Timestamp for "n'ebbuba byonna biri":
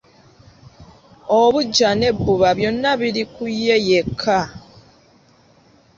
1.95-3.23